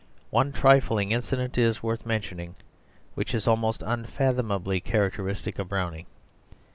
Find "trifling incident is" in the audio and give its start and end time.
0.51-1.83